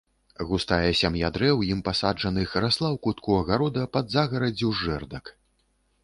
[0.51, 5.25] Густая сям'я дрэў, ім пасаджаных, расла ў кутку агарода пад загараддзю з жэрдак.